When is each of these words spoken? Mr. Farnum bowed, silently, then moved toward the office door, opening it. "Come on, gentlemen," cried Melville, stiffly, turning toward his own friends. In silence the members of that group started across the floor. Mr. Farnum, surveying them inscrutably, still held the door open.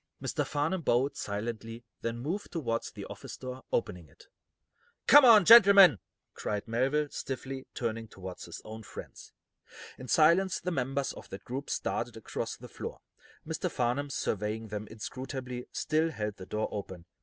Mr. 0.19 0.43
Farnum 0.43 0.81
bowed, 0.81 1.15
silently, 1.15 1.83
then 2.01 2.17
moved 2.17 2.51
toward 2.51 2.81
the 2.95 3.05
office 3.05 3.37
door, 3.37 3.61
opening 3.71 4.09
it. 4.09 4.29
"Come 5.05 5.23
on, 5.23 5.45
gentlemen," 5.45 5.99
cried 6.33 6.67
Melville, 6.67 7.09
stiffly, 7.11 7.67
turning 7.75 8.07
toward 8.07 8.41
his 8.41 8.63
own 8.65 8.81
friends. 8.81 9.31
In 9.99 10.07
silence 10.07 10.59
the 10.59 10.71
members 10.71 11.13
of 11.13 11.29
that 11.29 11.43
group 11.45 11.69
started 11.69 12.17
across 12.17 12.57
the 12.57 12.67
floor. 12.67 13.01
Mr. 13.45 13.69
Farnum, 13.69 14.09
surveying 14.09 14.69
them 14.69 14.87
inscrutably, 14.87 15.67
still 15.71 16.09
held 16.09 16.37
the 16.37 16.47
door 16.47 16.67
open. 16.71 17.05